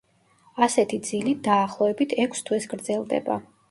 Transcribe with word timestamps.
ასეთი 0.67 0.99
ძილი, 1.09 1.35
დაახლოებით, 1.51 2.19
ექვს 2.27 2.45
თვეს 2.49 2.71
გრძელდება. 2.77 3.43